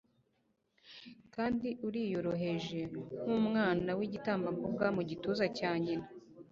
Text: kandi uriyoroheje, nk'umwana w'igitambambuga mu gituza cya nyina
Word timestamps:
kandi 1.35 1.67
uriyoroheje, 1.87 2.79
nk'umwana 3.25 3.89
w'igitambambuga 3.97 4.85
mu 4.95 5.01
gituza 5.09 5.45
cya 5.57 5.71
nyina 5.83 6.07